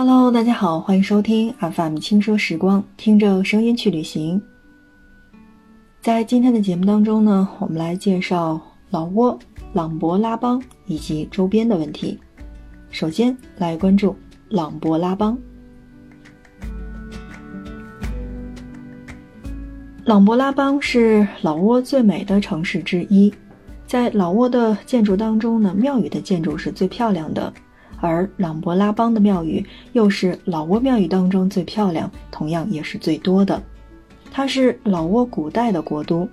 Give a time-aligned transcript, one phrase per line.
[0.00, 4.40] Hello，大家好，欢迎收听 FM 轻奢时光，听着声音去旅行。
[6.00, 8.60] 在今天的节目当中呢，我们来介绍
[8.90, 9.36] 老挝、
[9.72, 12.16] 琅勃拉邦以及周边的问题。
[12.90, 14.14] 首先来关注
[14.50, 15.36] 琅勃拉邦。
[20.04, 23.34] 琅勃拉邦是老挝最美的城市之一，
[23.84, 27.52] 在老挝的建筑当中呢，庙宇的建筑是最漂亮的。
[28.00, 33.62] 而琅勃拉邦的庙宇又是老挝庙宇当中最漂亮，同样也是最多的。
[34.30, 36.28] 它是老挝古代的国都，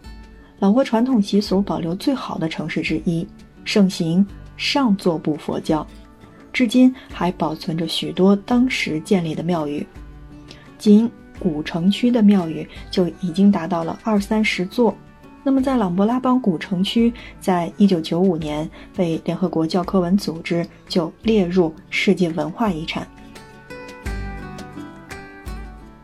[0.59, 3.27] 老挝传统习俗保留最好的城市之一，
[3.63, 4.25] 盛行
[4.57, 5.85] 上座部佛教，
[6.53, 9.85] 至今还保存着许多当时建立的庙宇。
[10.77, 14.95] 仅古城区的庙宇就已经达到了二三十座。
[15.47, 23.07] 那么，在琅勃拉邦古城区，在一九九五年被联合国教科文组织就列入世界文化遗产。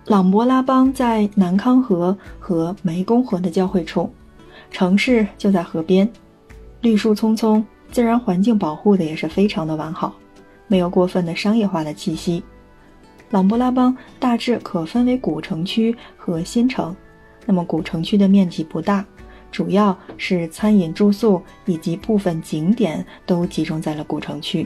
[0.06, 4.14] 琅勃拉邦在南康河和湄公河的交汇处，
[4.69, 6.08] 城市就在河边，
[6.81, 10.14] 绿树葱葱，自然环境保护的也是非常的完好，
[10.67, 12.44] 没有过分的商业化的气息。
[13.31, 16.95] 琅勃拉邦大致可分为古城区和新城，
[17.47, 19.03] 那么古城区的面积不大。
[19.52, 24.66] 主要是餐饮、住宿以及部分景点都集中在了古城区。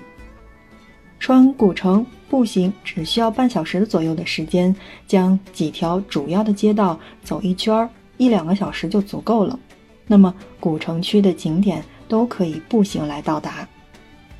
[1.19, 4.75] 穿古城步行只需要半小时左右的时间，
[5.07, 9.59] 将几条主要的街道走一圈儿，一两个小时就足够了。
[10.05, 13.67] 那么古城区的景点都可以步行来到达。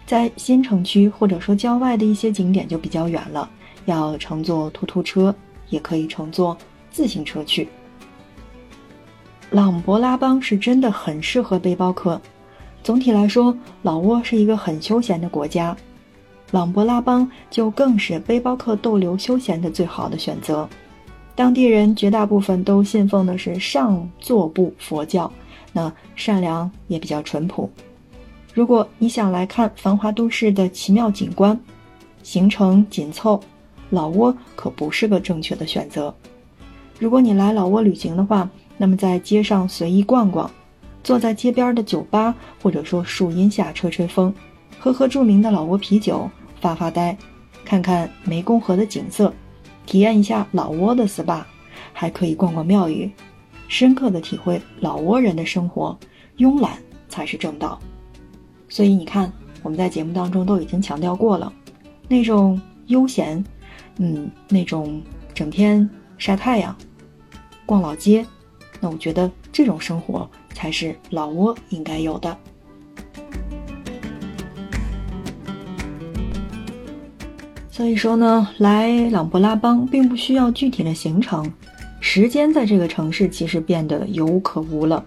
[0.05, 3.49] 在新城区或者说郊外的一些景点就比较远了，
[3.85, 5.33] 要乘坐突突车，
[5.69, 6.55] 也可以乘坐
[6.91, 7.67] 自行车去。
[9.51, 12.19] 琅勃拉邦是真的很适合背包客。
[12.83, 15.75] 总体来说，老挝是一个很休闲的国家，
[16.51, 20.67] 琅勃拉邦就更是背包客逗留休闲的最好的选择。
[21.35, 25.31] 当地人绝大部分都信奉的是上座部佛教，
[25.73, 27.69] 那善良也比较淳朴。
[28.53, 31.59] 如果你想来看繁华都市的奇妙景观，
[32.23, 33.41] 行程紧凑，
[33.89, 36.13] 老挝可不是个正确的选择。
[36.99, 40.49] 如果你来老挝旅行的话，那么在街上随意逛逛，
[41.03, 44.33] 坐在街边的酒吧或者说树荫下吹吹风，
[44.79, 47.17] 喝喝著名的老挝啤酒，发发呆，
[47.63, 49.33] 看看湄公河的景色，
[49.85, 51.43] 体验一下老挝的 SPA，
[51.93, 53.09] 还可以逛逛庙宇，
[53.67, 55.97] 深刻的体会老挝人的生活，
[56.37, 56.77] 慵懒
[57.07, 57.79] 才是正道。
[58.67, 59.31] 所以你看，
[59.63, 61.53] 我们在节目当中都已经强调过了，
[62.07, 63.43] 那种悠闲，
[63.99, 65.01] 嗯，那种
[65.33, 66.75] 整天晒太阳，
[67.65, 68.25] 逛老街。
[68.79, 72.37] 那我觉得这种生活才是老挝应该有的。
[77.71, 81.51] 所以说呢，来琅勃拉邦并不需要具体的行程，
[81.99, 85.03] 时间在这个城市其实变得有可无了。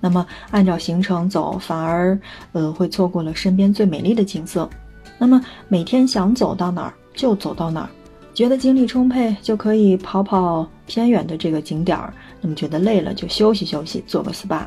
[0.00, 2.20] 那么按照行程走，反而
[2.52, 4.68] 呃会错过了身边最美丽的景色。
[5.16, 7.90] 那么每天想走到哪儿就走到哪儿。
[8.40, 14.62] 觉得精力充沛，就可以跑跑偏远的这个景点儿；那么觉得累了，就休息休息，做个 SPA。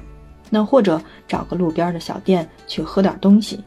[0.51, 3.59] 那或者找个路边的小店去喝点东西，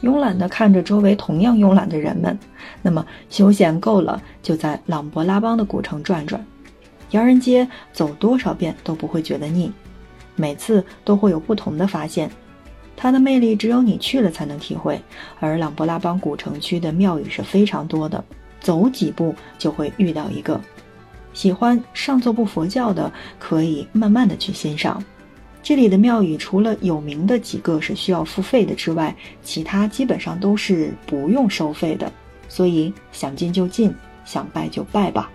[0.00, 2.38] 慵懒的看着周围同样慵懒的人们。
[2.80, 6.42] 那么休闲够了，就在琅勃拉邦的古城转转，
[7.10, 9.70] 洋人街走多少遍都不会觉得腻，
[10.34, 12.30] 每次都会有不同的发现。
[12.96, 14.98] 它的魅力只有你去了才能体会。
[15.40, 18.24] 而琅勃拉邦古城区的庙宇是非常多的。
[18.62, 20.58] 走几步就会遇到一个，
[21.34, 25.02] 喜欢上座部佛教的可以慢慢的去欣赏。
[25.62, 32.10] 这里的庙宇除了有名的几个是需要付费的之外，其他基本上都是不用收费的，
[32.48, 33.94] 所以想进就进，
[34.24, 35.30] 想拜就拜吧。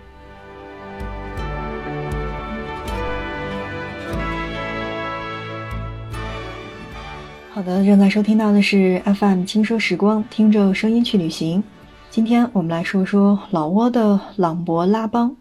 [7.50, 11.64] 好的，正在收听到的是 FM 轻奢时光，听着声音去旅行。
[12.10, 15.36] 今天我们来说说老挝的琅勃拉邦。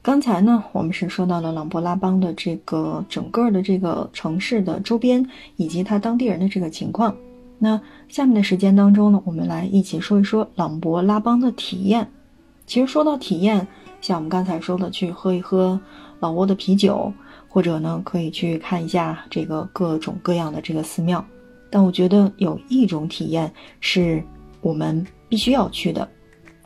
[0.00, 5.26] 刚才呢，我们是说到了琅勃拉邦的这个整个的这个城市的周边
[5.56, 7.14] 以及它当地人的这个情况。
[7.58, 12.08] 那下面的时间当中呢，我们来一起说一说琅勃拉邦的体验。
[12.66, 13.66] 其实说到体验，
[14.00, 15.78] 像我们刚才说的，去喝一喝
[16.20, 17.12] 老挝的啤酒，
[17.48, 21.22] 或者呢，可以去看一下这个各种各样的这个寺庙。
[21.68, 24.22] 但我觉得有一种体验是
[24.66, 25.06] 我们。
[25.28, 26.08] 必须要去的，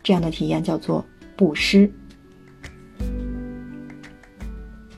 [0.03, 1.03] 这样的体验叫做
[1.35, 1.91] 布施。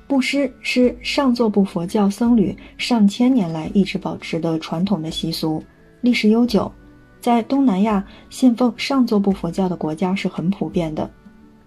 [0.08, 5.62] 布施是上座部佛教僧侣上千年来一直保持的传统的习俗，
[6.00, 6.70] 历史悠久。
[7.20, 11.08] 在东南亚信奉上座部佛教的国家是很普遍的。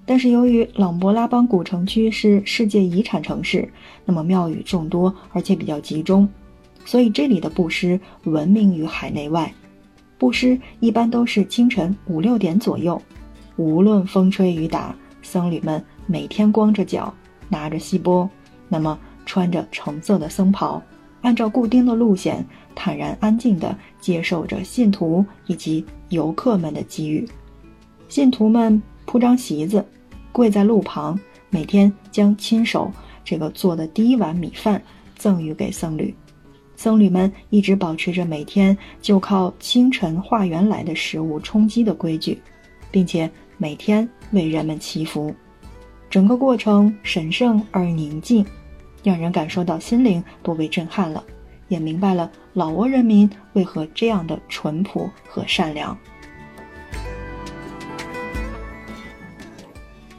[0.06, 3.72] 但是由于琅勃拉邦古城区是世界遗产城市，
[4.04, 6.28] 那么庙宇众多，而且比较集中，
[6.84, 9.50] 所以这里的布施闻名于海内外。
[10.17, 13.01] 布施一般都是清晨五六点左右，
[13.56, 17.13] 无论风吹雨打，僧侣们每天光着脚，
[17.50, 18.29] 拿着锡钵，
[18.69, 20.81] 那么穿着橙色的僧袍，
[21.21, 27.27] 按照固定的路线，坦然安静地接受着信徒以及游客们的给予。
[28.07, 29.85] 信徒们铺张席子。
[30.31, 31.17] 跪在路旁，
[31.50, 32.91] 每天将亲手
[33.23, 34.81] 这个做的第一碗米饭
[35.15, 36.13] 赠予给僧侣。
[36.75, 42.39] 僧侣们一直保持着每天就靠清晨化缘来的食物充饥的规矩，
[42.92, 45.33] 并且每天为人们祈福。
[46.10, 48.45] 整个过程神圣而宁静，
[49.04, 51.24] 让人感受到心灵都被震撼了，
[51.68, 55.98] 也明白了老挝人民为何这样的淳朴和善良。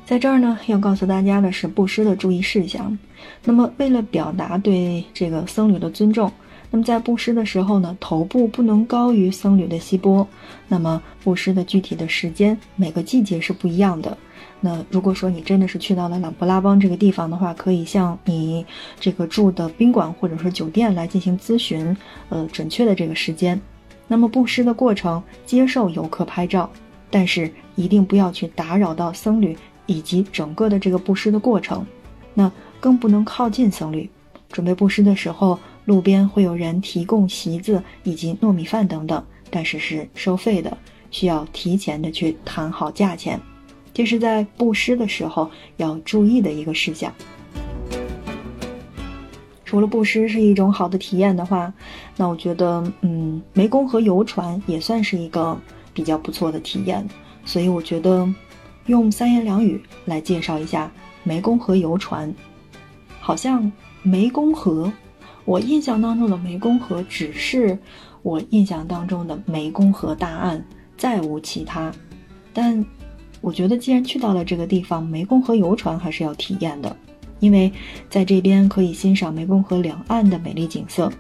[0.05, 2.97] 在这儿呢，要告诉大家的是布施的注意事项。
[3.43, 6.31] 那么，为了表达对这个僧侣的尊重，
[6.71, 10.27] 那么在布施的时候呢，头部不能高于僧侣的膝波。
[10.69, 14.17] 那么，布施的具体的时间，每个季节是不一样的。
[14.61, 18.65] 那如果说你真的是去到了琅勃拉邦这个地方的话，可以向你
[18.99, 21.97] 这个住的宾馆或者说酒店来进行咨询，
[22.29, 23.61] 呃，准确的这个时间。
[24.09, 26.71] 那么，布施的过程，接受游客拍照，
[27.11, 29.57] 但是一定不要去打扰到僧侣。
[29.89, 31.87] 以及整个的这个布施的过程，
[32.35, 34.11] 那更不能靠近僧侣。
[34.51, 40.77] 准备布施的时候，路边会有人提供席子以及糯米饭等等，但是是收费的，
[41.11, 43.41] 需要提前的去谈好价钱。
[43.95, 47.11] 这是在布施的时候要注意的一个事项。
[49.65, 51.73] 除了布施是一种好的体验的话，
[52.19, 55.59] 那我觉得，嗯，湄公河游船也算是一个
[55.95, 57.09] 比较不错的体验。
[57.47, 58.29] 所以我觉得。
[58.87, 60.89] 用三言两语来介绍一下
[61.27, 62.33] 湄公河游船，
[63.19, 63.73] 好像
[64.05, 64.93] 湄公河，
[65.47, 67.79] 我印象当中的湄公河只是
[68.23, 70.63] 我印象当中的湄公河大岸，
[70.99, 71.91] 再无其他。
[72.53, 72.85] 但
[73.41, 76.95] 我觉得既然去到了这个地方，湄公河游船还是要体验的，
[77.41, 77.73] 因为
[78.11, 81.11] 在这边可以欣赏湄公河两岸的美丽景色。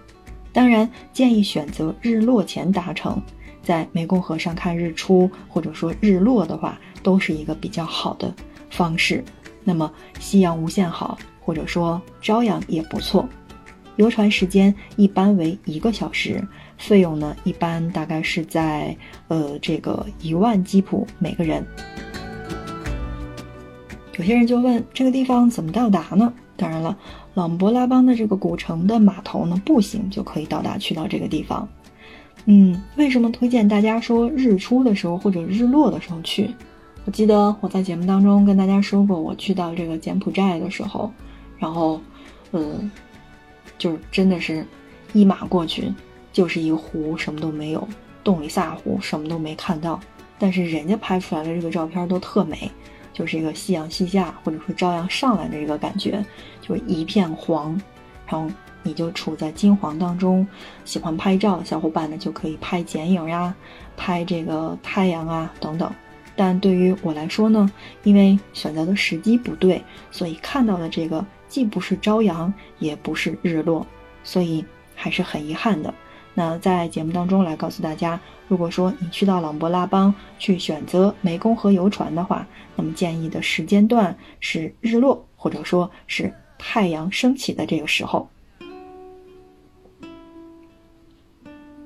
[0.52, 3.19] 当然，建议选择日落前搭乘，
[3.62, 6.78] 在湄公河上看日出或者说日落的话。
[7.02, 8.34] 都是一个比较好的
[8.69, 9.23] 方式。
[9.62, 9.88] 那么
[10.19, 13.28] 夕阳无限好，或者说朝阳也不错。
[13.97, 16.43] 游船时间一般为一个小时，
[16.79, 18.97] 费用呢一般大概是在
[19.29, 21.65] 呃这个一万基普每个人。
[24.19, 26.33] 有些人就问这个地方怎么到达呢？
[26.57, 26.97] 当然了，
[27.35, 31.69] 琅勃拉邦的这个古城的码头呢，步行就可以到达去到这个地方。
[32.47, 36.49] 嗯，为什么推荐大家说日出的时候或者日落的时候去？
[37.05, 41.13] 我记得我在节目当中跟大家说过，我去到这个柬埔寨的时候，
[41.59, 42.01] 然后，
[42.53, 42.91] 嗯，
[43.78, 44.67] 就是真的是，
[45.12, 45.93] 一马过去
[46.32, 47.88] 就是一个湖，什么都没有，
[48.23, 50.00] 洞里撒湖，什么都没看到。
[50.38, 52.70] 但是人家拍出来的这个照片都特美，
[53.12, 56.25] 就是一个夕阳西下或者说朝阳上来的这个感觉，
[56.61, 57.71] 就是一片黄，
[58.26, 58.50] 然后
[58.83, 60.47] 你就处在金黄当中。
[60.85, 63.54] 喜欢拍照的小伙伴呢，就可以拍剪影呀，
[63.97, 65.90] 拍这个太阳啊等等。
[66.37, 67.69] 但对于我来说呢，
[68.05, 73.87] 因为选择的时机不对，所以看到的这个既不是朝阳，也不是日落，
[74.23, 74.62] 所以
[74.95, 75.93] 还是很遗憾的。
[76.35, 88.28] 那在节目当中来告诉大家，如果说你去到琅勃拉邦去选择湄公河游船的话，那么建议的时间段是日落，或者说是太阳升起的这个时候。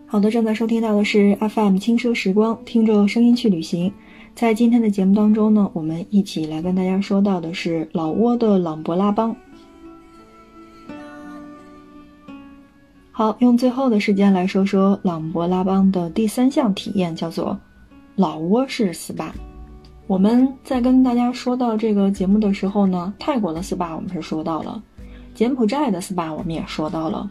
[0.08, 3.92] 好的，正在收听到的是 FM 轻奢时光，听着声音去旅行。
[4.34, 9.36] 在今天的节目当中呢，我们一起来跟大家说到的是老挝的琅勃拉邦。
[13.12, 17.58] 好，用最后的时间来说说琅勃拉邦的第三项体验，叫做
[18.16, 19.30] 老挝式 SPA。
[20.06, 24.82] 我们在跟大家说到这个节目的时候呢，泰国的 SPA 我们是说到了，
[25.34, 27.30] 柬埔寨的 SPA 我们也说到了，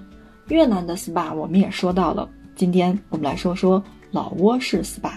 [0.49, 2.29] 越南的 SPA 我们也说到了。
[2.55, 5.13] 今天我们来说说老挝式 SPA。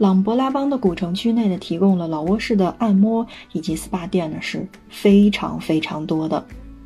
[0.00, 6.42] 琅勃拉邦的古城区内呢，提供了老挝式的按摩以及 SPA 店呢是非常非常多的。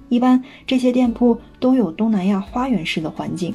[0.09, 3.54] 一般这些店铺都有东南亚花园式的环境。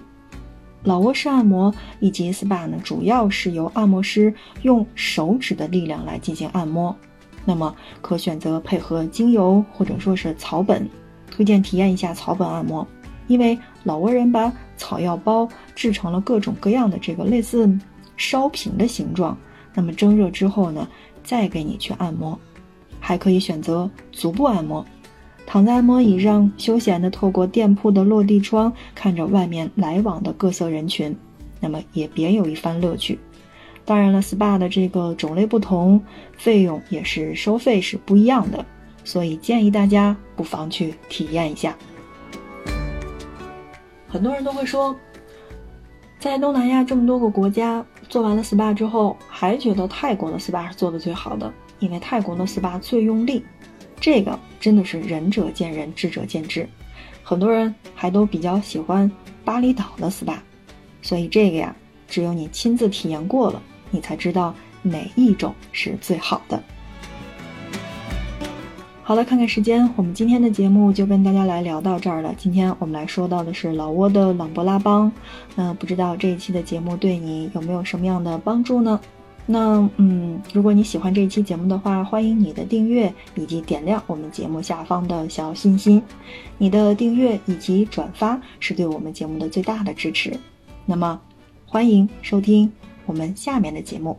[0.83, 6.95] 老挝式按摩以及 SPA 呢，主要是由按摩师用手指的力量来进行按摩。
[7.43, 10.89] 那么可选择配合精油或者说是草本，
[11.29, 12.87] 推荐体验一下草本按摩，
[13.27, 17.69] 因为老挝人把草药包制成了各种各样的这个类似
[18.15, 19.37] 烧瓶的形状，
[19.73, 20.87] 那么蒸热之后呢，
[21.23, 22.37] 再给你去按摩，
[22.99, 24.85] 还可以选择足部按摩，
[25.45, 31.15] 躺在按摩椅上休闲的透过店铺的落地窗看着外面来往的各色人群，
[31.59, 33.19] 那么也别有一番乐趣。
[33.85, 35.99] 当然了，SPA 的这个种类不同，
[36.37, 38.63] 费用也是收费是不一样的，
[39.03, 41.75] 所以建议大家不妨去体验一下。
[44.07, 44.95] 很多人都会说，
[46.19, 53.45] 在东南亚这么多个国家做完了 SPA 之后，还觉得泰国的 SPA 是做的最好的，因为泰国的 SPA 最用力。
[54.01, 56.67] 这个真的是仁者见仁，智者见智。
[57.23, 59.09] 很多人还都比较喜欢
[59.45, 60.37] 巴厘岛的 SPA，
[61.01, 61.75] 所以这个呀，
[62.07, 63.61] 只有你亲自体验过了。
[63.91, 66.61] 你才知道哪一种是最好的。
[69.09, 72.31] 好了，看看时间，我们今天的节目就跟大家来聊到这儿了。
[72.37, 75.11] 今天我们来说到的是老挝的琅勃拉邦。
[75.55, 78.99] 那不知道这一期的节目对你有没有什么样的帮助呢？
[79.47, 85.99] 那嗯，如果你喜欢这一期节目的话，欢迎你的订阅以及点亮我们节目下方的小心心。
[86.59, 90.39] 你的订阅以及转发是对我们节目的最大的支持。
[90.85, 91.19] 那么，
[91.65, 92.71] 欢迎收听。
[93.07, 94.15] 我们下面的节目。